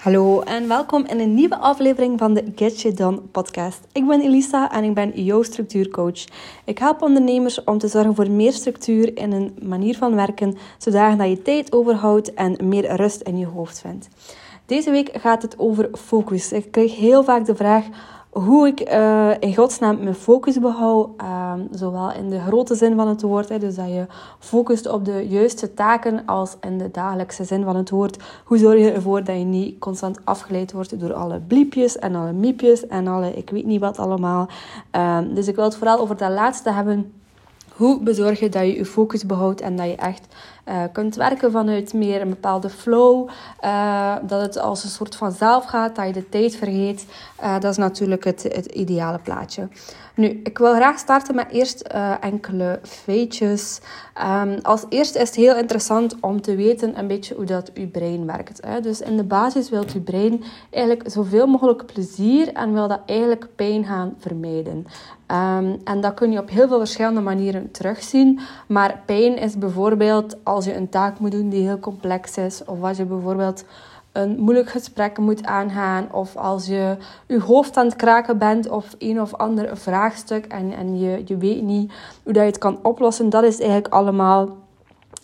[0.00, 3.80] Hallo en welkom in een nieuwe aflevering van de Get You Done podcast.
[3.92, 6.24] Ik ben Elisa en ik ben jouw structuurcoach.
[6.64, 11.28] Ik help ondernemers om te zorgen voor meer structuur in een manier van werken, zodat
[11.28, 14.08] je tijd overhoudt en meer rust in je hoofd vindt.
[14.66, 16.52] Deze week gaat het over focus.
[16.52, 17.84] Ik krijg heel vaak de vraag
[18.30, 23.08] hoe ik uh, in godsnaam mijn focus behoud, uh, zowel in de grote zin van
[23.08, 24.06] het woord, hè, dus dat je
[24.38, 28.22] focust op de juiste taken, als in de dagelijkse zin van het woord.
[28.44, 32.32] Hoe zorg je ervoor dat je niet constant afgeleid wordt door alle bliepjes en alle
[32.32, 34.48] miepjes en alle ik weet niet wat allemaal.
[34.96, 37.12] Uh, dus ik wil het vooral over dat laatste hebben.
[37.80, 40.26] Hoe bezorg je dat je je focus behoudt en dat je echt
[40.68, 43.28] uh, kunt werken vanuit meer een bepaalde flow.
[43.64, 47.06] Uh, dat het als een soort van zelf gaat, dat je de tijd vergeet.
[47.42, 49.68] Uh, dat is natuurlijk het, het ideale plaatje.
[50.14, 51.80] Nu, ik wil graag starten met eerst
[52.20, 53.80] enkele feitjes.
[54.42, 57.90] Um, als eerste is het heel interessant om te weten een beetje hoe dat uw
[57.90, 58.60] brein werkt.
[58.66, 58.80] Hè?
[58.80, 63.46] Dus in de basis wil uw brein eigenlijk zoveel mogelijk plezier en wil dat eigenlijk
[63.56, 64.86] pijn gaan vermijden.
[65.30, 68.40] Um, en dat kun je op heel veel verschillende manieren terugzien.
[68.68, 72.82] Maar pijn is bijvoorbeeld als je een taak moet doen die heel complex is, of
[72.82, 73.64] als je bijvoorbeeld
[74.12, 78.94] een moeilijk gesprek moet aangaan, of als je je hoofd aan het kraken bent of
[78.98, 81.92] een of ander vraagstuk en, en je, je weet niet
[82.22, 84.48] hoe dat je het kan oplossen, dat is eigenlijk allemaal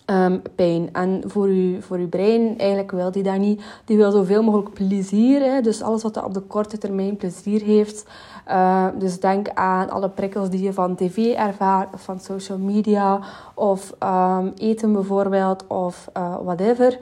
[0.05, 0.89] um, pijn.
[0.93, 3.61] En voor je, voor uw brein, eigenlijk wil die dat niet.
[3.85, 5.41] Die wil zoveel mogelijk plezier.
[5.41, 5.61] Hè?
[5.61, 8.05] Dus alles wat dat op de korte termijn plezier heeft.
[8.49, 13.19] Uh, dus denk aan alle prikkels die je van tv ervaart, of van social media,
[13.53, 16.99] of um, eten bijvoorbeeld, of uh, whatever.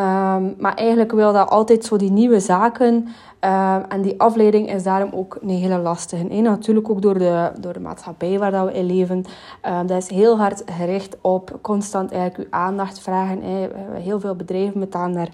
[0.00, 3.08] Um, maar eigenlijk wil dat altijd zo die nieuwe zaken
[3.44, 6.28] uh, en die afleiding is daarom ook een hele lastige.
[6.28, 9.24] En natuurlijk ook door de, door de maatschappij waar dat we in leven.
[9.66, 13.42] Uh, dat is heel hard gericht op constant eigenlijk uw aandacht vragen.
[13.42, 13.68] Hè.
[13.92, 15.30] Heel veel bedrijven betalen daar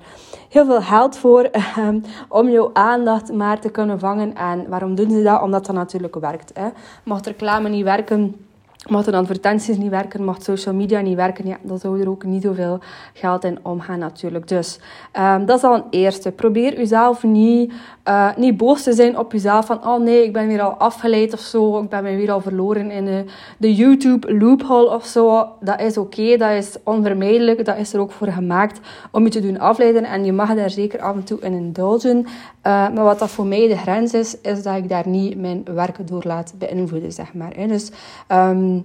[0.49, 1.51] heel veel geld voor
[2.29, 4.35] om jouw aandacht maar te kunnen vangen.
[4.35, 5.43] En waarom doen ze dat?
[5.43, 6.51] Omdat dat natuurlijk werkt.
[6.55, 6.69] Hè.
[7.05, 8.47] Mocht reclame niet werken
[8.89, 12.43] Mochten advertenties niet werken, mocht social media niet werken, ja, dan zou er ook niet
[12.43, 12.79] zoveel
[13.13, 14.49] geld in omgaan natuurlijk.
[14.49, 14.79] Dus
[15.19, 16.31] um, dat is al een eerste.
[16.33, 17.73] Probeer uzelf niet,
[18.09, 21.33] uh, niet boos te zijn op jezelf van oh nee, ik ben weer al afgeleid
[21.33, 23.25] of zo, ik ben weer al verloren in de,
[23.59, 25.49] de YouTube loophole of zo.
[25.61, 28.81] Dat is oké, dat is onvermijdelijk, dat is er ook voor gemaakt
[29.11, 32.19] om je te doen afleiden en je mag daar zeker af en toe in indulgen.
[32.19, 32.25] Uh,
[32.63, 36.09] maar wat dat voor mij de grens is, is dat ik daar niet mijn werk
[36.09, 37.53] door laat beïnvloeden, zeg maar.
[37.69, 37.91] Dus
[38.33, 38.76] um,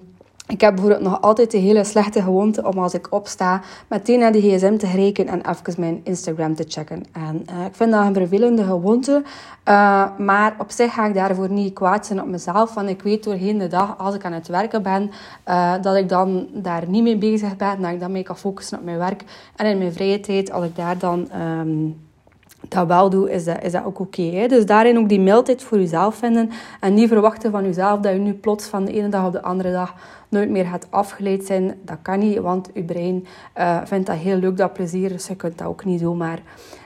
[0.52, 4.32] ik heb bijvoorbeeld nog altijd de hele slechte gewoonte om als ik opsta meteen naar
[4.32, 7.04] de gsm te grijpen en even mijn Instagram te checken.
[7.12, 9.24] En uh, ik vind dat een vervelende gewoonte,
[9.70, 12.74] uh, maar op zich ga ik daarvoor niet kwaad zijn op mezelf.
[12.74, 15.12] Want ik weet doorheen de dag, als ik aan het werken ben,
[15.48, 17.82] uh, dat ik dan daar niet mee bezig ben.
[17.82, 19.24] Dat ik dan mee kan focussen op mijn werk.
[19.56, 21.30] En in mijn vrije tijd, als ik daar dan...
[21.42, 22.10] Um,
[22.72, 24.48] dat wel doe, is dat, is dat ook oké.
[24.48, 26.50] Dus daarin ook die mildheid voor jezelf vinden.
[26.80, 29.42] En niet verwachten van jezelf dat je nu plots van de ene dag op de
[29.42, 29.96] andere dag
[30.30, 31.80] nooit meer gaat afgeleid zijn.
[31.86, 33.26] Dat kan niet, want je brein
[33.58, 35.09] uh, vindt dat heel leuk, dat plezier.
[35.09, 36.40] Dus je kunt dat ook niet zomaar,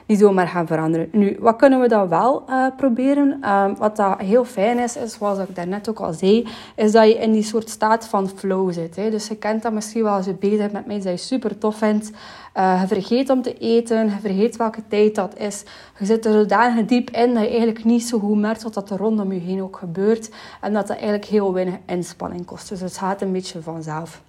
[0.06, 1.08] niet zomaar gaan veranderen.
[1.12, 3.38] Nu, wat kunnen we dan wel uh, proberen?
[3.42, 7.08] Uh, wat dat heel fijn is, is, zoals ik daarnet ook al zei, is dat
[7.08, 8.96] je in die soort staat van flow zit.
[8.96, 9.10] Hè?
[9.10, 11.58] Dus je kent dat misschien wel als je bezig bent met mij, dat je super
[11.58, 12.12] tof vindt.
[12.58, 15.64] Uh, je vergeet om te eten, je vergeet welke tijd dat is.
[16.00, 18.98] Je zit er zodanig diep in dat je eigenlijk niet zo goed merkt wat er
[18.98, 20.30] rondom je heen ook gebeurt.
[20.62, 22.70] En dat dat eigenlijk heel weinig inspanning kost.
[22.70, 24.22] Dus het gaat een beetje vanzelf.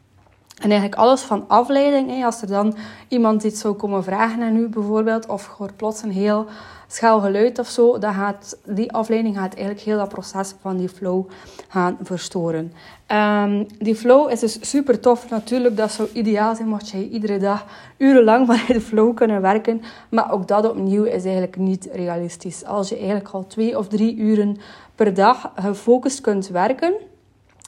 [0.57, 2.77] En eigenlijk alles van afleiding, als er dan
[3.09, 6.47] iemand iets zou komen vragen aan u bijvoorbeeld, of hoort plots een heel
[6.87, 10.89] schel geluid of zo, dan gaat die afleiding gaat eigenlijk heel dat proces van die
[10.89, 11.29] flow
[11.69, 12.73] gaan verstoren.
[13.13, 15.31] Um, die flow is dus super tof.
[15.31, 19.83] Natuurlijk, dat zou ideaal zijn mocht je iedere dag urenlang vanuit de flow kunnen werken.
[20.09, 22.65] Maar ook dat opnieuw is eigenlijk niet realistisch.
[22.65, 24.57] Als je eigenlijk al twee of drie uren
[24.95, 26.95] per dag gefocust kunt werken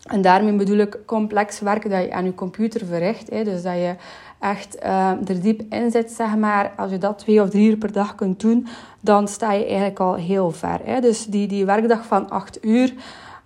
[0.08, 3.30] en daarmee bedoel ik complex werk dat je aan je computer verricht.
[3.30, 3.44] Hè.
[3.44, 3.94] Dus dat je
[4.40, 6.72] echt uh, er diep in zit, zeg maar.
[6.76, 8.66] Als je dat twee of drie uur per dag kunt doen,
[9.00, 10.80] dan sta je eigenlijk al heel ver.
[10.84, 11.00] Hè.
[11.00, 12.92] Dus die, die werkdag van acht uur,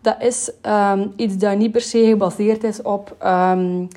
[0.00, 3.16] dat is um, iets dat niet per se gebaseerd is op...
[3.24, 3.88] Um,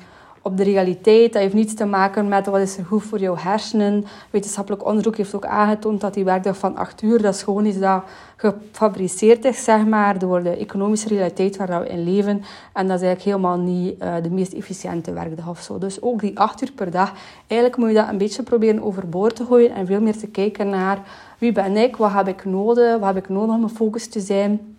[0.46, 1.32] op de realiteit.
[1.32, 4.04] Dat heeft niets te maken met wat is er goed voor jouw hersenen.
[4.30, 7.78] Wetenschappelijk onderzoek heeft ook aangetoond dat die werkdag van 8 uur, dat is gewoon iets
[7.78, 8.02] dat
[8.36, 12.42] gefabriceerd is, zeg maar, door de economische realiteit waar we in leven.
[12.72, 15.78] En dat is eigenlijk helemaal niet uh, de meest efficiënte werkdag of zo.
[15.78, 17.12] Dus ook die 8 uur per dag,
[17.46, 20.68] eigenlijk moet je dat een beetje proberen overboord te gooien en veel meer te kijken
[20.68, 20.98] naar
[21.38, 24.75] wie ben ik, wat heb ik nodig, wat heb ik nodig om focus te zijn.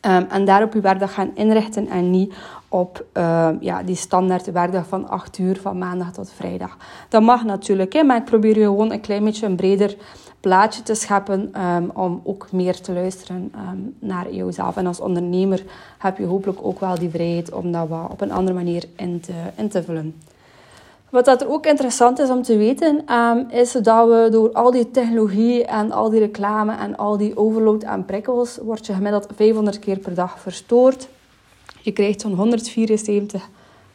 [0.00, 2.34] Um, en daarop je werkdag gaan inrichten en niet
[2.68, 6.76] op uh, ja, die standaard werkdag van 8 uur van maandag tot vrijdag.
[7.08, 9.96] Dat mag natuurlijk, hè, maar ik probeer je gewoon een klein beetje een breder
[10.40, 13.52] plaatje te scheppen ehm, om ook meer te luisteren
[13.98, 14.76] naar jezelf.
[14.76, 15.62] En als ondernemer
[15.98, 19.20] heb je hopelijk ook wel die vrijheid om dat wat op een andere manier in
[19.20, 20.14] te, in te vullen.
[21.10, 24.90] Wat dat ook interessant is om te weten, um, is dat we door al die
[24.90, 29.78] technologie en al die reclame en al die overload aan prikkels, word je gemiddeld 500
[29.78, 31.08] keer per dag verstoord.
[31.82, 33.48] Je krijgt zo'n 174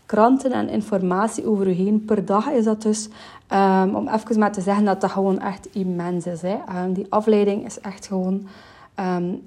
[0.06, 2.06] kranten en informatie over je heen.
[2.06, 3.10] Per dag is dat dus,
[3.54, 6.42] um, om even maar te zeggen dat dat gewoon echt immens is.
[6.42, 6.58] Hè.
[6.84, 8.48] Um, die afleiding is echt gewoon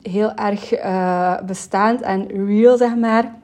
[0.02, 3.34] heel erg uh, bestaand en real, zeg maar.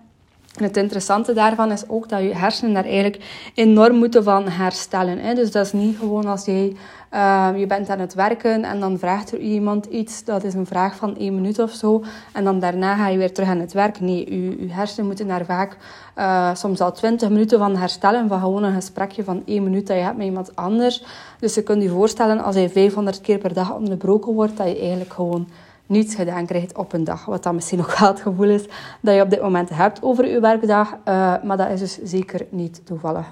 [0.59, 5.19] Het interessante daarvan is ook dat je hersenen daar eigenlijk enorm moeten van herstellen.
[5.19, 5.35] Hè.
[5.35, 6.77] Dus dat is niet gewoon als jij
[7.15, 10.25] uh, je bent aan het werken en dan vraagt er iemand iets.
[10.25, 12.03] Dat is een vraag van één minuut of zo.
[12.33, 14.01] En dan daarna ga je weer terug aan het werk.
[14.01, 15.77] Nee, je, je hersenen moeten daar vaak
[16.19, 18.29] uh, soms al twintig minuten van herstellen.
[18.29, 21.05] Van gewoon een gesprekje van één minuut dat je hebt met iemand anders.
[21.39, 24.79] Dus je kunt je voorstellen als je 500 keer per dag onderbroken wordt, dat je
[24.79, 25.49] eigenlijk gewoon
[25.91, 27.25] niets gedaan krijgt op een dag.
[27.25, 28.65] Wat dan misschien nog wel het gevoel is
[29.01, 30.91] dat je op dit moment hebt over je werkdag.
[30.93, 33.27] Uh, maar dat is dus zeker niet toevallig.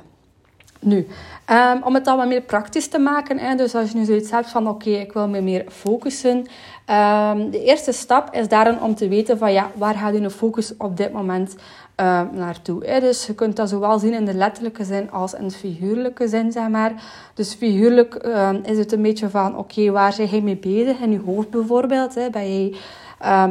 [0.81, 1.07] Nu,
[1.51, 4.31] um, om het dan wat meer praktisch te maken, hè, dus als je nu zoiets
[4.31, 6.37] hebt van oké, ik wil me meer focussen.
[6.37, 10.77] Um, de eerste stap is daarom om te weten van ja, waar gaat je focus
[10.77, 11.57] op dit moment
[12.01, 12.85] uh, naartoe.
[12.87, 13.01] Hè?
[13.01, 16.53] Dus je kunt dat zowel zien in de letterlijke zin als in de figuurlijke zin,
[16.53, 16.93] zeg maar.
[17.35, 21.01] Dus figuurlijk uh, is het een beetje van oké, waar zijn je mee bezig?
[21.01, 22.31] In je hoofd bijvoorbeeld, hè?
[22.31, 22.79] Ben je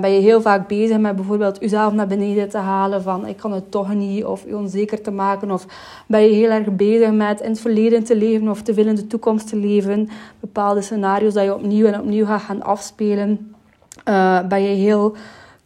[0.02, 3.52] ben je heel vaak bezig met bijvoorbeeld jezelf naar beneden te halen van ik kan
[3.52, 5.66] het toch niet of onzeker te maken of
[6.06, 9.08] ben je heel erg bezig met in het verleden te leven of te in de
[9.08, 10.10] toekomst te leven
[10.40, 13.56] bepaalde scenario's dat je opnieuw en opnieuw gaat gaan afspelen
[14.48, 15.16] ben je heel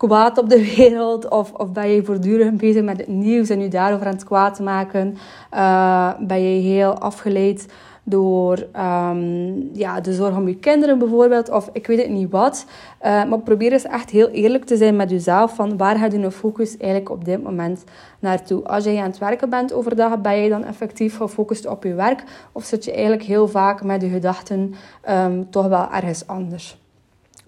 [0.07, 3.67] kwaad op de wereld of, of ben je voortdurend bezig met het nieuws en je
[3.67, 5.17] daarover aan het kwaad maken
[5.53, 11.69] uh, ben je heel afgeleid door um, ja, de zorg om je kinderen bijvoorbeeld, of
[11.73, 12.65] ik weet het niet wat.
[13.05, 16.31] Uh, maar probeer eens echt heel eerlijk te zijn met jezelf, van waar gaat je
[16.31, 17.83] focus eigenlijk op dit moment
[18.19, 18.63] naartoe?
[18.63, 22.23] Als je aan het werken bent overdag, ben je dan effectief gefocust op je werk,
[22.51, 24.73] of zit je eigenlijk heel vaak met je gedachten
[25.09, 26.79] um, toch wel ergens anders?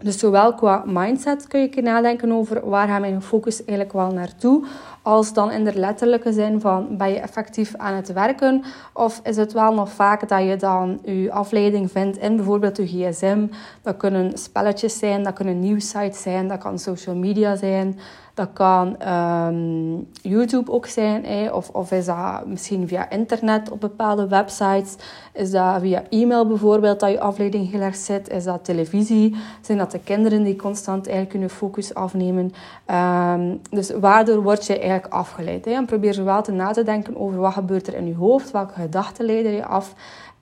[0.04, 4.66] Dus zowel qua mindset kun je nadenken over waar gaat mijn focus eigenlijk wel naartoe,
[5.02, 8.64] als dan in de letterlijke zin van ben je effectief aan het werken?
[8.94, 12.86] Of is het wel nog vaak dat je dan je afleiding vindt in bijvoorbeeld je
[12.86, 13.48] gsm.
[13.82, 18.00] Dat kunnen spelletjes zijn, dat kunnen nieuwsites zijn, dat kan social media zijn,
[18.34, 21.54] dat kan um, YouTube ook zijn, eh?
[21.54, 24.96] of, of is dat misschien via internet op bepaalde websites.
[25.34, 28.30] Is dat via e-mail bijvoorbeeld dat je afleiding erg zit?
[28.30, 29.36] Is dat televisie?
[29.62, 32.52] Zijn dat de kinderen die constant eigenlijk hun focus afnemen?
[32.92, 35.68] Um, dus waardoor word je eigenlijk afgeleid?
[35.68, 38.74] En probeer zowel te na te denken over wat gebeurt er in je hoofd, welke
[38.74, 39.94] gedachten leiden je af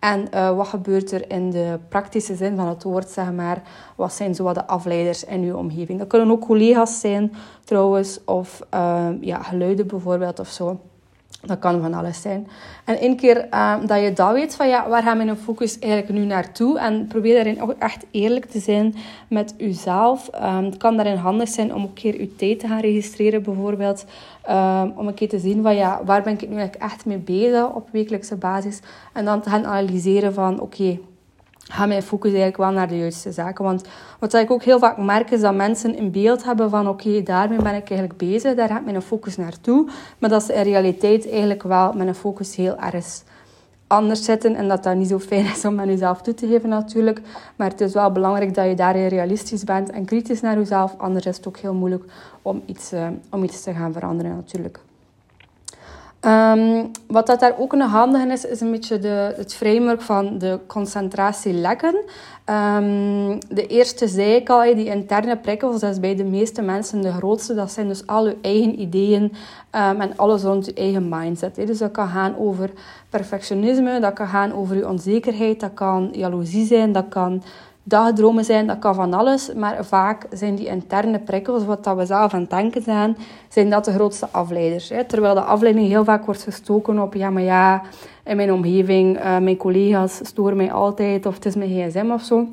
[0.01, 3.61] en uh, wat gebeurt er in de praktische zin van het woord, zeg maar.
[3.95, 5.99] Wat zijn zo wat de afleiders in uw omgeving.
[5.99, 7.33] Dat kunnen ook collega's zijn,
[7.63, 8.23] trouwens.
[8.25, 10.79] Of uh, ja, geluiden bijvoorbeeld of zo.
[11.45, 12.47] Dat kan van alles zijn.
[12.85, 16.13] En één keer uh, dat je dat weet, van ja, waar gaat mijn focus eigenlijk
[16.13, 16.79] nu naartoe?
[16.79, 18.95] En probeer daarin ook echt eerlijk te zijn
[19.29, 20.29] met jezelf.
[20.43, 24.05] Um, het kan daarin handig zijn om een keer je tijd te gaan registreren, bijvoorbeeld.
[24.49, 27.17] Um, om een keer te zien van ja, waar ben ik nu eigenlijk echt mee
[27.17, 28.79] bezig op wekelijkse basis.
[29.13, 30.99] En dan te gaan analyseren van oké,
[31.71, 33.63] ga mijn focus eigenlijk wel naar de juiste zaken.
[33.63, 33.83] Want
[34.19, 37.61] wat ik ook heel vaak merk is dat mensen een beeld hebben van oké, daarmee
[37.61, 39.89] ben ik eigenlijk bezig, daar gaat mijn focus naartoe.
[40.19, 43.23] Maar dat ze in realiteit eigenlijk wel met een focus heel erg
[43.87, 46.69] anders zitten en dat dat niet zo fijn is om aan jezelf toe te geven
[46.69, 47.21] natuurlijk.
[47.55, 50.93] Maar het is wel belangrijk dat je daarin realistisch bent en kritisch naar jezelf.
[50.97, 52.03] Anders is het ook heel moeilijk
[52.41, 54.79] om iets, uh, om iets te gaan veranderen natuurlijk.
[56.25, 60.37] Um, wat dat daar ook nog handig is, is een beetje de, het framework van
[60.37, 61.95] de concentratielekken.
[62.45, 67.01] Um, de eerste zei ik al, die interne prikkels, dat is bij de meeste mensen
[67.01, 67.53] de grootste.
[67.53, 71.55] Dat zijn dus al je eigen ideeën um, en alles rond je eigen mindset.
[71.55, 72.69] Dus dat kan gaan over
[73.09, 77.43] perfectionisme, dat kan gaan over je onzekerheid, dat kan jaloezie zijn, dat kan
[77.83, 79.53] dagdromen zijn, dat kan van alles.
[79.53, 83.17] Maar vaak zijn die interne prikkels, wat dat we zelf aan het denken zijn,
[83.49, 84.89] zijn dat de grootste afleiders.
[84.89, 85.03] Hè?
[85.03, 87.81] Terwijl de afleiding heel vaak wordt gestoken op, ja, maar ja,
[88.23, 92.21] in mijn omgeving, uh, mijn collega's storen mij altijd, of het is mijn gsm of
[92.21, 92.47] zo.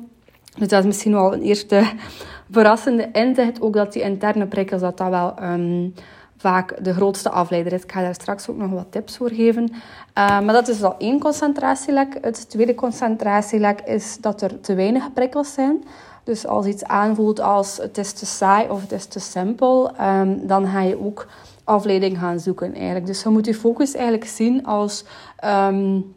[0.57, 1.83] Dus dat is misschien wel een eerste
[2.51, 5.33] verrassende inzicht, ook dat die interne prikkels, dat dat wel...
[5.43, 5.93] Um,
[6.39, 7.83] vaak de grootste afleider is.
[7.83, 9.63] Ik ga daar straks ook nog wat tips voor geven.
[9.71, 12.17] Uh, maar dat is al één concentratielek.
[12.21, 15.83] Het tweede concentratielek is dat er te weinig prikkels zijn.
[16.23, 20.47] Dus als iets aanvoelt als het is te saai of het is te simpel, um,
[20.47, 21.27] dan ga je ook
[21.63, 23.05] afleiding gaan zoeken eigenlijk.
[23.05, 25.05] Dus je moet je focus eigenlijk zien als
[25.45, 26.15] um,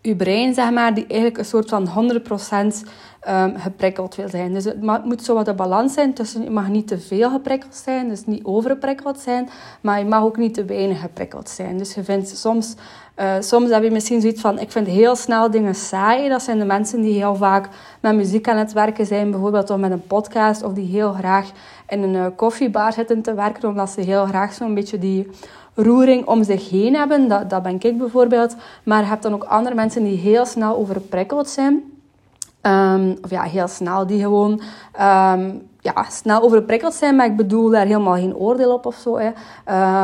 [0.00, 2.88] je brein, zeg maar, die eigenlijk een soort van 100%
[3.28, 4.52] um, geprikkeld wil zijn.
[4.52, 7.74] Dus het moet zo wat een balans zijn tussen, je mag niet te veel geprikkeld
[7.74, 9.48] zijn, dus niet overprikkeld zijn,
[9.80, 11.78] maar je mag ook niet te weinig geprikkeld zijn.
[11.78, 12.74] Dus je vindt soms,
[13.20, 16.28] uh, soms heb je misschien zoiets van, ik vind heel snel dingen saai.
[16.28, 17.68] Dat zijn de mensen die heel vaak
[18.00, 21.50] met muziek aan het werken zijn, bijvoorbeeld of met een podcast, of die heel graag
[21.88, 25.30] in een uh, koffiebar zitten te werken, omdat ze heel graag zo'n beetje die
[25.74, 27.28] roering om zich heen hebben.
[27.28, 28.56] Dat, dat ben ik bijvoorbeeld.
[28.84, 31.82] Maar je hebt dan ook andere mensen die heel snel overprikkeld zijn.
[32.62, 34.60] Um, of ja, heel snel, die gewoon
[35.00, 37.16] um, ja, snel overprikkeld zijn.
[37.16, 39.18] Maar ik bedoel daar helemaal geen oordeel op of zo.
[39.18, 39.30] Hè.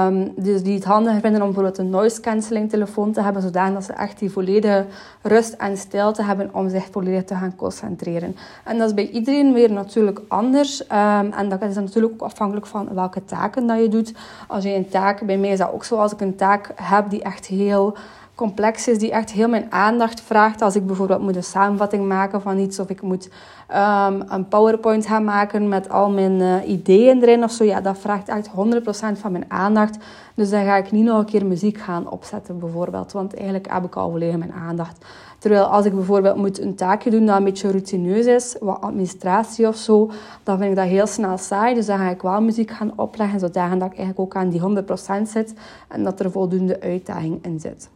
[0.07, 3.43] Um, dus die het handig vinden om bijvoorbeeld een noise cancelling telefoon te hebben.
[3.43, 4.85] Zodat ze echt die volledige
[5.23, 8.37] rust en stilte hebben om zich volledig te gaan concentreren.
[8.65, 10.87] En dat is bij iedereen weer natuurlijk anders.
[10.87, 14.15] en dat is natuurlijk ook afhankelijk van welke taken dat je doet.
[14.49, 15.97] Als je een taak, bij mij is dat ook zo.
[15.97, 17.97] Als ik een taak heb die echt heel
[18.37, 20.63] complex is, die echt heel mijn aandacht vraagt.
[20.63, 23.31] Als ik bijvoorbeeld moet een samenvatting maken van iets, of ik moet
[23.71, 27.99] um, een PowerPoint gaan maken met al mijn uh, ideeën erin of zo, ja, dat
[27.99, 28.53] vraagt echt 100%
[29.21, 29.97] van mijn aandacht.
[30.35, 33.13] Dus dan ga ik niet nog een keer muziek gaan opzetten, bijvoorbeeld.
[33.13, 35.05] Want eigenlijk heb ik al volledig mijn aandacht.
[35.39, 39.69] Terwijl als ik bijvoorbeeld moet een taakje doen dat een beetje routineus is, wat administratie
[39.69, 40.11] of zo,
[40.43, 41.75] dan vind ik dat heel snel saai.
[41.75, 45.23] Dus dan ga ik wel muziek gaan opleggen, zodat ik eigenlijk ook aan die 100%
[45.23, 45.55] zit
[45.89, 47.89] en dat er voldoende uitdaging in zit.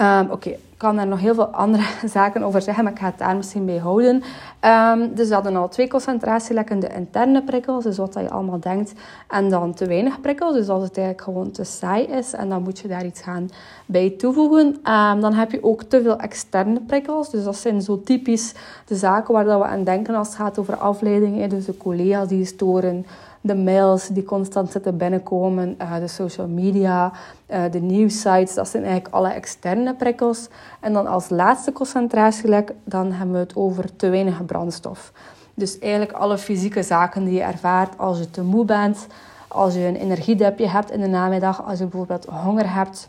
[0.00, 3.06] Um, Oké, ik kan daar nog heel veel andere zaken over zeggen, maar ik ga
[3.06, 4.22] het daar misschien bij houden.
[4.60, 8.92] Um, dus we hadden al twee concentratielekken, de interne prikkels, dus wat je allemaal denkt,
[9.28, 12.62] en dan te weinig prikkels, dus als het eigenlijk gewoon te saai is, en dan
[12.62, 13.48] moet je daar iets gaan
[13.86, 14.66] bij toevoegen.
[14.66, 18.54] Um, dan heb je ook te veel externe prikkels, dus dat zijn zo typisch
[18.86, 22.28] de zaken waar dat we aan denken als het gaat over afleiding, dus de collega's
[22.28, 23.06] die storen,
[23.46, 27.12] de mails die constant zitten binnenkomen, uh, de social media,
[27.50, 28.54] uh, de nieuwsites.
[28.54, 30.48] Dat zijn eigenlijk alle externe prikkels.
[30.80, 35.12] En dan als laatste concentratielek, dan hebben we het over te weinig brandstof.
[35.54, 39.06] Dus eigenlijk alle fysieke zaken die je ervaart als je te moe bent,
[39.48, 43.08] als je een energiedepje hebt in de namiddag, als je bijvoorbeeld honger hebt.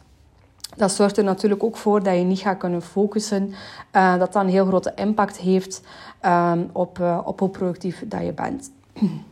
[0.76, 3.54] Dat zorgt er natuurlijk ook voor dat je niet gaat kunnen focussen.
[3.96, 5.82] Uh, dat dan een heel grote impact heeft
[6.26, 8.72] um, op, op hoe productief dat je bent.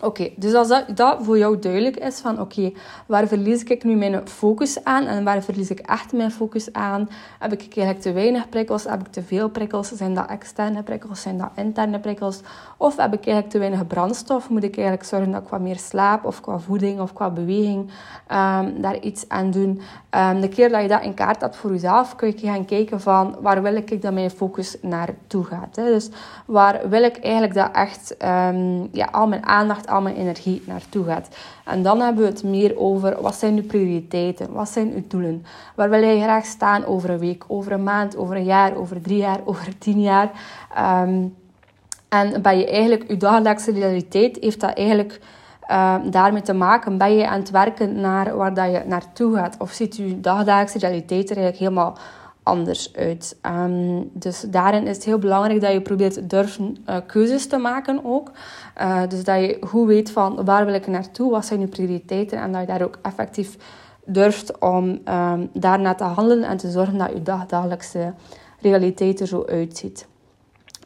[0.00, 2.72] Oké, dus als dat, dat, voor jou duidelijk is van oké,
[3.06, 7.08] waar verlies ik nu mijn focus aan en waar verlies ik echt mijn focus aan?
[7.38, 8.84] Heb ik eigenlijk te weinig prikkels?
[8.84, 9.88] Heb ik te veel prikkels?
[9.88, 11.20] Zijn dat externe prikkels?
[11.22, 12.40] Zijn dat interne prikkels?
[12.76, 14.48] Of heb ik eigenlijk te weinig brandstof?
[14.48, 17.90] Moet ik eigenlijk zorgen dat ik wat meer slaap of qua voeding of qua beweging
[18.32, 19.80] um, daar iets aan doen?
[20.10, 23.00] Um, de keer dat je dat in kaart hebt voor jezelf, kun je gaan kijken
[23.00, 25.76] van waar wil ik dat mijn focus naartoe gaat.
[25.76, 25.84] Hè?
[25.84, 26.10] Dus
[26.46, 31.04] waar wil ik eigenlijk dat echt um, ja, al mijn aandacht al mijn energie naartoe
[31.04, 31.28] gaat.
[31.64, 35.44] En dan hebben we het meer over wat zijn uw prioriteiten, wat zijn uw doelen,
[35.74, 39.00] waar wil jij graag staan over een week, over een maand, over een jaar, over
[39.00, 40.30] drie jaar, over tien jaar.
[41.02, 41.34] Um,
[42.08, 45.20] en ben je eigenlijk, je dagelijkse realiteit heeft dat eigenlijk
[45.70, 46.98] um, daarmee te maken.
[46.98, 49.56] Ben je aan het werken naar waar dat je naartoe gaat?
[49.58, 51.98] Of ziet je dagelijkse realiteit er eigenlijk helemaal
[52.46, 53.36] anders uit.
[53.40, 58.04] Ehm, dus daarin is het heel belangrijk dat je probeert durven uh, keuzes te maken
[58.04, 58.30] ook.
[58.80, 62.38] Uh, dus dat je goed weet van waar wil ik naartoe, wat zijn je prioriteiten
[62.38, 63.56] en dat je daar ook effectief
[64.04, 68.14] durft om um, daarna te handelen en te zorgen dat je dagelijkse
[68.60, 70.06] realiteit er zo uitziet.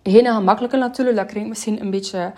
[0.03, 2.33] Geen gemakkelijke natuurlijk, dat klinkt misschien een beetje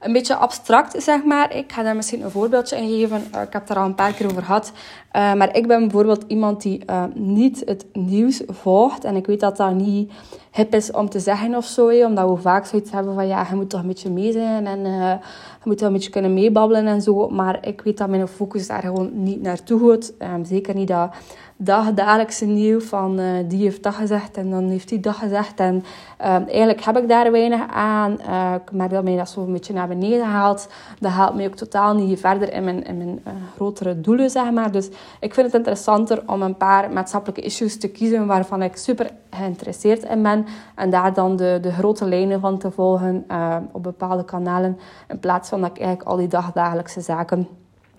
[0.00, 1.56] een beetje abstract, zeg maar.
[1.56, 3.26] Ik ga daar misschien een voorbeeldje in geven.
[3.34, 4.72] Uh, ik heb daar al een paar keer over gehad.
[5.12, 9.04] Uh, maar ik ben bijvoorbeeld iemand die uh, niet het nieuws volgt.
[9.04, 10.12] En ik weet dat dat niet
[10.56, 12.04] hip is om te zeggen of zo.
[12.04, 14.66] omdat we vaak zoiets hebben van ja, je moet toch een beetje mee zijn.
[14.66, 15.18] En je
[15.64, 17.28] moet wel een beetje kunnen meebabbelen en zo.
[17.28, 20.12] Maar ik weet dat mijn focus daar gewoon niet naartoe gaat.
[20.18, 21.10] Um, zeker niet dat
[21.56, 25.60] dagelijkse nieuw van uh, die heeft dat gezegd en dan heeft die dat gezegd.
[25.60, 25.84] En
[26.20, 28.12] uh, eigenlijk heb ik daar weinig aan.
[28.54, 30.68] Ik merk dat mij dat zo een beetje naar beneden haalt.
[30.98, 33.20] Dat haalt mij ook totaal niet verder in mijn, in mijn
[33.54, 34.72] grotere doelen, zeg maar.
[34.72, 34.88] Dus
[35.20, 40.02] ik vind het interessanter om een paar maatschappelijke issues te kiezen waarvan ik super geïnteresseerd
[40.02, 40.45] in ben.
[40.74, 43.26] En daar dan de, de grote lijnen van te volgen
[43.72, 44.78] op bepaalde kanalen.
[45.08, 47.48] In plaats van dat ik eigenlijk al die dagdagelijkse zaken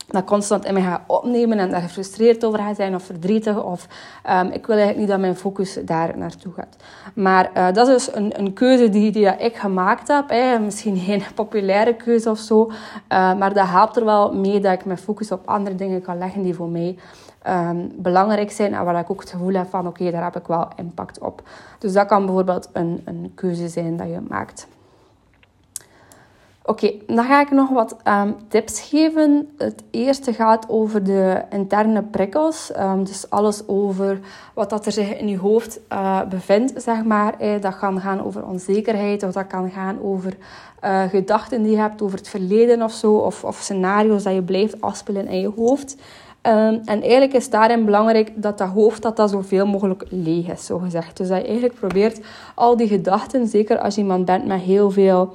[0.08, 3.64] dat constant in me ga opnemen en daar gefrustreerd over ga zijn of verdrietig.
[3.64, 3.88] Of
[4.30, 6.76] um, ik wil eigenlijk niet dat mijn focus daar naartoe gaat.
[7.14, 10.60] Maar uh, dat is dus een, een keuze die, die ik gemaakt heb.
[10.62, 12.66] Misschien geen populaire keuze of zo.
[12.66, 12.74] Uh,
[13.38, 16.42] maar dat helpt er wel mee dat ik mijn focus op andere dingen kan leggen
[16.42, 16.98] die voor mij
[17.48, 18.74] um, belangrijk zijn.
[18.74, 21.42] En waar ik ook het gevoel heb van oké, daar heb ik wel impact op.
[21.80, 24.68] Dus dat kan bijvoorbeeld een, een keuze zijn dat je maakt.
[26.70, 29.50] Oké, dan ga ik nog wat um, tips geven.
[29.58, 32.72] Het eerste gaat over de interne prikkels.
[32.80, 34.20] Um, dus alles over
[34.54, 37.40] wat dat er zich in je hoofd uh, bevindt, zeg maar.
[37.40, 40.38] Eh, dat kan gaan over onzekerheid of dat kan gaan over
[40.84, 43.14] uh, gedachten die je hebt over het verleden of zo.
[43.14, 45.96] Of, of scenario's dat je blijft afspelen in je hoofd.
[46.42, 50.66] Um, en eigenlijk is daarin belangrijk dat dat hoofd dat dat zoveel mogelijk leeg is,
[50.66, 51.18] zo gezegd.
[51.18, 52.20] Dus dat je eigenlijk probeert
[52.56, 55.34] al die gedachten, zeker als je iemand bent met heel veel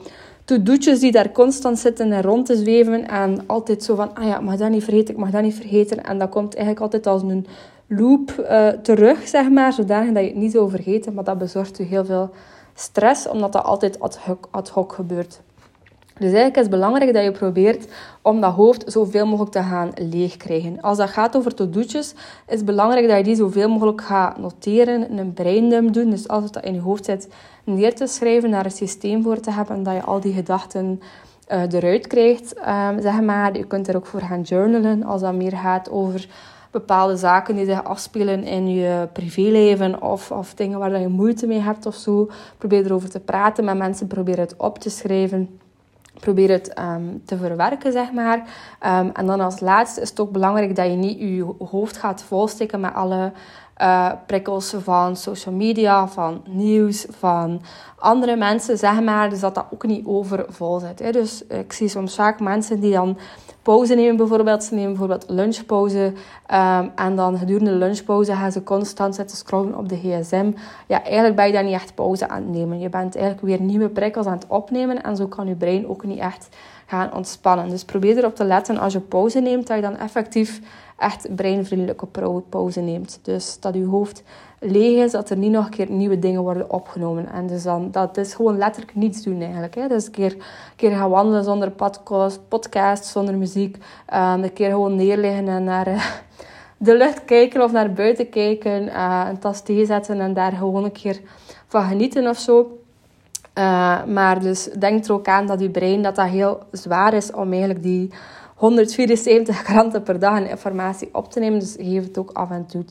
[0.52, 3.08] to-do'tjes die daar constant zitten en rond te zweven.
[3.08, 5.54] En altijd zo van, ah ja, ik mag dat niet vergeten, ik mag dat niet
[5.54, 6.04] vergeten.
[6.04, 7.46] En dat komt eigenlijk altijd als een
[7.86, 9.72] loop uh, terug, zeg maar.
[9.72, 11.14] Zodanig dat je het niet zou vergeten.
[11.14, 12.30] Maar dat bezorgt je heel veel
[12.74, 15.40] stress, omdat dat altijd ad hoc, ad hoc gebeurt.
[16.14, 17.92] Dus eigenlijk is het belangrijk dat je probeert
[18.22, 20.80] om dat hoofd zoveel mogelijk te gaan leegkrijgen.
[20.80, 22.14] Als dat gaat over to-do'tjes,
[22.46, 26.10] is het belangrijk dat je die zoveel mogelijk gaat noteren, een braindump doen.
[26.10, 27.28] Dus als het dat in je hoofd zit,
[27.64, 31.00] neer te schrijven, naar een systeem voor te hebben, dat je al die gedachten
[31.48, 33.56] uh, eruit krijgt, um, zeg maar.
[33.56, 36.28] Je kunt er ook voor gaan journalen, als dat meer gaat over
[36.70, 41.60] bepaalde zaken die zich afspelen in je privéleven of, of dingen waar je moeite mee
[41.60, 42.30] hebt of zo.
[42.58, 45.60] Probeer erover te praten met mensen, probeer het op te schrijven.
[46.22, 48.38] Probeer het um, te verwerken, zeg maar.
[48.38, 52.22] Um, en dan als laatste is het ook belangrijk dat je niet je hoofd gaat
[52.22, 53.32] volsteken met alle
[53.82, 57.62] uh, prikkels van social media, van nieuws, van
[57.98, 59.30] andere mensen, zeg maar.
[59.30, 60.98] Dus dat dat ook niet overvol zit.
[60.98, 61.12] Hè.
[61.12, 63.18] Dus ik zie soms vaak mensen die dan
[63.62, 64.64] pauze nemen bijvoorbeeld.
[64.64, 66.12] Ze nemen bijvoorbeeld lunchpauze.
[66.52, 70.52] Um, en dan gedurende de lunchpauze gaan ze constant zitten scrollen op de gsm.
[70.86, 72.80] Ja, eigenlijk ben je dan niet echt pauze aan het nemen.
[72.80, 75.02] Je bent eigenlijk weer nieuwe prikkels aan het opnemen.
[75.02, 76.48] En zo kan je brein ook niet echt
[77.14, 77.68] ontspannen.
[77.68, 80.60] Dus probeer erop te letten als je pauze neemt, dat je dan effectief
[80.98, 82.06] echt breinvriendelijke
[82.48, 83.18] pauze neemt.
[83.22, 84.22] Dus dat je hoofd
[84.58, 87.32] leeg is, dat er niet nog een keer nieuwe dingen worden opgenomen.
[87.32, 89.74] En dus dan, dat is gewoon letterlijk niets doen eigenlijk.
[89.74, 89.88] Hè.
[89.88, 90.42] Dus een keer, een
[90.76, 93.76] keer gaan wandelen zonder podcast, podcast zonder muziek.
[93.76, 96.04] Um, een keer gewoon neerleggen en naar uh,
[96.86, 98.82] de lucht kijken of naar buiten kijken.
[98.82, 101.20] Uh, een tas thee zetten en daar gewoon een keer
[101.66, 102.81] van genieten of zo.
[103.58, 107.32] Uh, maar dus denk er ook aan dat je brein dat dat heel zwaar is
[107.32, 108.10] om eigenlijk die
[108.54, 111.58] 174 kranten per dag informatie op te nemen.
[111.58, 112.84] Dus geef het ook af en toe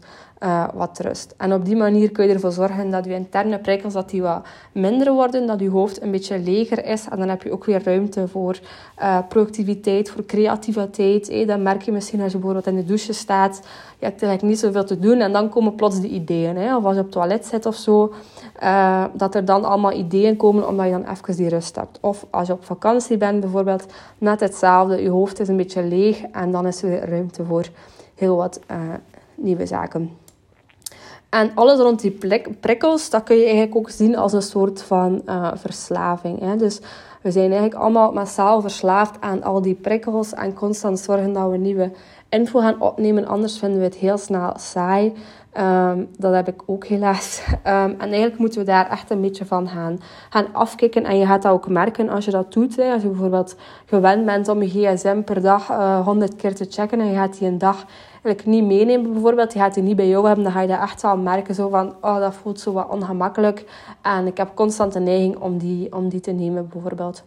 [0.43, 1.33] uh, wat rust.
[1.37, 4.45] En op die manier kun je ervoor zorgen dat je interne prikkels dat die wat
[4.71, 7.07] minder worden, dat je hoofd een beetje leger is.
[7.09, 8.59] En dan heb je ook weer ruimte voor
[8.99, 11.27] uh, productiviteit, voor creativiteit.
[11.27, 13.61] Hey, dat merk je misschien als je bijvoorbeeld in de douche staat.
[13.99, 16.75] Je hebt eigenlijk niet zoveel te doen en dan komen plots de ideeën.
[16.75, 18.13] Of als je op het toilet zit of zo,
[18.63, 21.97] uh, dat er dan allemaal ideeën komen omdat je dan even die rust hebt.
[22.01, 23.85] Of als je op vakantie bent bijvoorbeeld,
[24.17, 25.01] net hetzelfde.
[25.01, 27.65] Je hoofd is een beetje leeg en dan is er weer ruimte voor
[28.15, 28.59] heel wat
[29.35, 30.20] nieuwe zaken.
[31.31, 32.17] En alles rond die
[32.59, 36.39] prikkels, dat kun je eigenlijk ook zien als een soort van uh, verslaving.
[36.39, 36.55] Hè?
[36.55, 36.79] Dus
[37.21, 41.57] we zijn eigenlijk allemaal massaal verslaafd aan al die prikkels en constant zorgen dat we
[41.57, 41.91] nieuwe
[42.29, 43.27] info gaan opnemen.
[43.27, 45.13] Anders vinden we het heel snel saai.
[45.59, 47.43] Um, dat heb ik ook helaas.
[47.67, 51.03] Um, en eigenlijk moeten we daar echt een beetje van gaan, gaan afkicken.
[51.03, 52.75] En je gaat dat ook merken als je dat doet.
[52.75, 52.93] Hè.
[52.93, 56.65] Als je bijvoorbeeld gewend bent om je gsm per dag uh, eh, 100 keer te
[56.69, 57.85] checken en je gaat die een dag
[58.21, 59.53] eigenlijk niet meenemen bijvoorbeeld.
[59.53, 60.43] Je gaat die niet bij jou hebben.
[60.43, 61.55] Dan ga je dat echt wel merken.
[61.55, 63.65] Zo van, oh dat voelt zo wat ongemakkelijk.
[64.01, 67.23] En ik heb constant de neiging om die, om die te nemen bijvoorbeeld.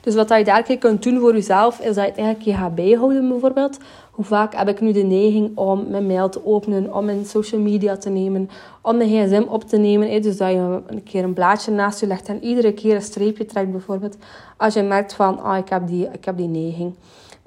[0.00, 2.74] Dus wat je daar kunt doen voor jezelf, is dat je het eigenlijk je gaat
[2.74, 3.78] bijhouden bijvoorbeeld.
[4.10, 7.60] Hoe vaak heb ik nu de neiging om mijn mail te openen, om mijn social
[7.60, 8.50] media te nemen,
[8.82, 10.22] om mijn gsm op te nemen.
[10.22, 13.44] Dus dat je een keer een blaadje naast je legt en iedere keer een streepje
[13.44, 14.16] trekt bijvoorbeeld.
[14.56, 16.94] Als je merkt van, ah, ik, heb die, ik heb die neiging.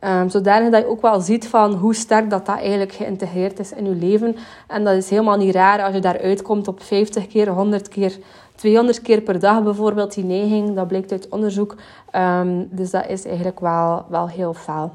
[0.03, 3.71] Um, zodanig dat je ook wel ziet van hoe sterk dat, dat eigenlijk geïntegreerd is
[3.71, 4.35] in je leven.
[4.67, 8.17] En dat is helemaal niet raar als je daaruit komt op 50 keer, 100 keer
[8.55, 10.75] 200 keer per dag bijvoorbeeld, die neiging.
[10.75, 11.75] Dat blijkt uit onderzoek.
[12.15, 14.91] Um, dus dat is eigenlijk wel, wel heel fel.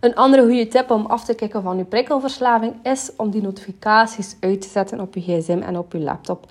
[0.00, 4.36] Een andere goede tip om af te kijken van je prikkelverslaving is om die notificaties
[4.40, 6.46] uit te zetten op je gsm en op je laptop.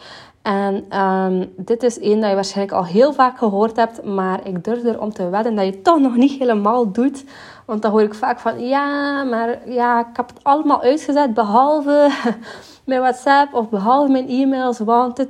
[0.46, 4.64] En um, dit is één dat je waarschijnlijk al heel vaak gehoord hebt, maar ik
[4.64, 7.24] durf er om te wedden dat je het toch nog niet helemaal doet.
[7.66, 12.10] Want dan hoor ik vaak van, ja, maar ja, ik heb het allemaal uitgezet, behalve
[12.86, 15.26] mijn WhatsApp of behalve mijn e-mails, want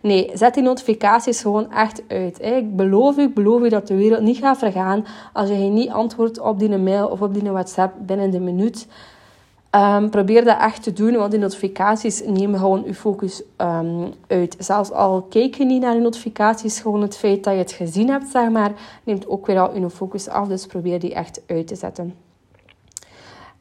[0.00, 2.42] Nee, zet die notificaties gewoon echt uit.
[2.42, 5.90] Ik beloof u, ik beloof u dat de wereld niet gaat vergaan als je niet
[5.90, 8.86] antwoordt op die mail of op die WhatsApp binnen de minuut.
[9.74, 14.56] Um, probeer dat echt te doen, want die notificaties nemen gewoon je focus um, uit.
[14.58, 18.08] Zelfs al kijk je niet naar de notificaties, gewoon het feit dat je het gezien
[18.08, 18.72] hebt, zeg maar,
[19.04, 20.48] neemt ook weer al je focus af.
[20.48, 22.14] Dus probeer die echt uit te zetten.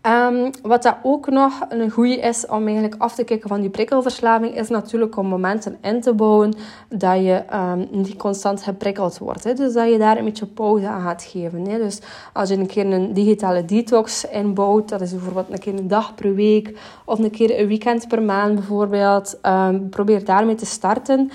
[0.08, 3.70] Um, wat dat ook nog een goede is om eigenlijk af te kijken van die
[3.70, 6.54] prikkelverslaving, is natuurlijk om momenten in te bouwen
[6.90, 9.44] dat je um, niet constant geprikkeld wordt.
[9.44, 9.54] Hè.
[9.54, 11.68] Dus dat je daar een beetje pauze aan gaat geven.
[11.68, 11.78] Hè.
[11.78, 12.00] Dus
[12.34, 16.16] als je een keer een digitale detox inbouwt, dat is bijvoorbeeld een keer een dag
[16.16, 21.32] per week of een keer een weekend per maand bijvoorbeeld, um, probeer daarmee te starten.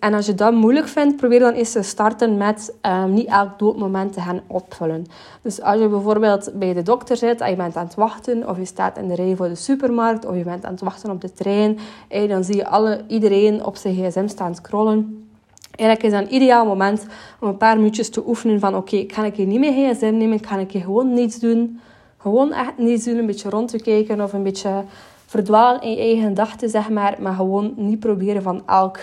[0.00, 2.74] en als je dat moeilijk vindt, probeer dan eens te starten met
[3.08, 5.06] niet elk doodmoment te gaan opvullen.
[5.42, 8.58] Dus als je bijvoorbeeld bij de dokter zit en je bent aan het wachten, of
[8.58, 11.20] je staat in de rij voor de supermarkt, of je bent aan het wachten op
[11.20, 11.78] de trein,
[12.08, 15.28] en dan zie je alle, iedereen op zijn gsm staan scrollen.
[15.76, 17.06] Eigenlijk is dat een ideaal moment
[17.40, 20.16] om een paar minuutjes te oefenen van oké, ik ga ik hier niet meer gsm
[20.16, 21.80] nemen, ga ik hier gewoon niets doen.
[22.24, 24.84] Gewoon echt niets doen, een beetje rond te kijken of een beetje
[25.26, 27.16] verdwalen in je eigen gedachten, zeg maar.
[27.20, 28.98] Maar gewoon niet proberen van elk,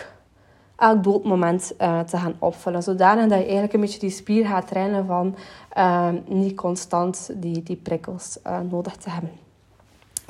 [0.82, 2.84] elk doodmoment uh, te gaan opvullen.
[2.84, 5.36] Zodanig dat je eigenlijk een beetje die spier gaat trainen van
[5.78, 9.32] uh, niet constant die, die prikkels uh, nodig te hebben.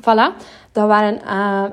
[0.02, 0.36] Voilà,
[0.72, 1.20] dat waren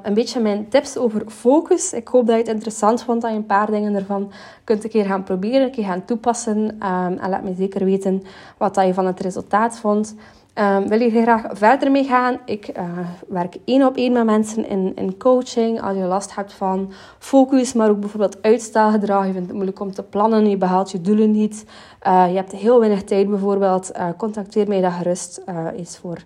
[0.03, 1.93] een beetje mijn tips over focus.
[1.93, 4.33] Ik hoop dat je het interessant vond, dat je een paar dingen ervan
[4.65, 6.59] kunt een keer gaan proberen, een keer gaan toepassen.
[6.59, 8.23] Um, en laat me zeker weten
[8.57, 10.15] wat dat je van het resultaat vond.
[10.61, 12.39] Um, wil je graag verder mee gaan?
[12.45, 12.85] Ik uh,
[13.29, 15.83] werk één op één met mensen in, in coaching.
[15.83, 19.27] Als je last hebt van focus, maar ook bijvoorbeeld uitstelgedrag.
[19.27, 21.65] Je vindt het moeilijk om te plannen, je behaalt je doelen niet.
[22.07, 23.91] Uh, je hebt heel weinig tijd bijvoorbeeld.
[23.97, 25.43] Uh, contacteer mij dan gerust
[25.77, 26.19] eens voor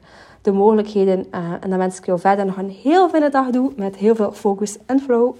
[0.42, 1.26] de mogelijkheden.
[1.60, 4.32] en dan wens ik jou verder nog een heel fijne dag toe met heel veel
[4.32, 5.34] focus en flow.